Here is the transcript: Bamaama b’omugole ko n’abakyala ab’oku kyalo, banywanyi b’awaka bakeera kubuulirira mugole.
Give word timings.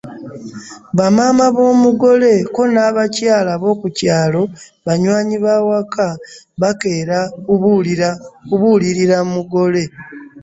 Bamaama 0.97 1.45
b’omugole 1.55 2.31
ko 2.55 2.61
n’abakyala 2.73 3.51
ab’oku 3.57 3.87
kyalo, 3.97 4.41
banywanyi 4.85 5.35
b’awaka 5.43 6.05
bakeera 6.61 7.17
kubuulirira 8.47 9.17
mugole. 9.33 9.83